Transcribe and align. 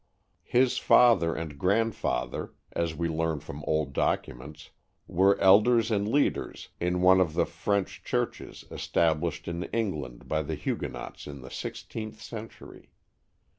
His 0.47 0.79
father 0.79 1.35
and 1.35 1.59
grandfather, 1.59 2.55
as 2.71 2.95
we 2.95 3.07
learn 3.07 3.39
from 3.39 3.63
old 3.65 3.93
documents, 3.93 4.71
were 5.05 5.39
elders 5.39 5.91
and 5.91 6.07
leaders 6.11 6.69
in 6.79 7.01
one 7.03 7.21
of 7.21 7.35
the 7.35 7.45
French 7.45 8.03
churches 8.03 8.65
established 8.71 9.47
in 9.47 9.65
England 9.65 10.27
by 10.27 10.41
the 10.41 10.55
Huguenots 10.55 11.27
in 11.27 11.41
the 11.41 11.51
sixteenth 11.51 12.19
century. 12.19 12.89